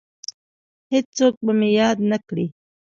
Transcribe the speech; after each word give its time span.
هیڅوک 0.93 1.33
به 1.45 1.51
مې 1.59 1.69
یاد 1.79 1.97
نه 2.09 2.17
کړي 2.27 2.45